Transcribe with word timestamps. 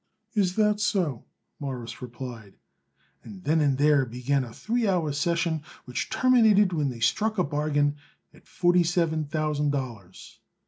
"Is 0.33 0.55
that 0.55 0.79
so?" 0.79 1.25
Morris 1.59 2.01
replied, 2.01 2.55
and 3.23 3.43
then 3.43 3.61
and 3.61 3.77
there 3.77 4.03
began 4.03 4.43
a 4.43 4.51
three 4.51 4.87
hours' 4.87 5.19
session 5.19 5.61
which 5.85 6.09
terminated 6.09 6.73
when 6.73 6.89
they 6.89 6.99
struck 7.01 7.37
a 7.37 7.43
bargain 7.43 7.97
at 8.33 8.47
forty 8.47 8.83
seven 8.83 9.25
thousand 9.25 9.69
dollars. 9.73 10.39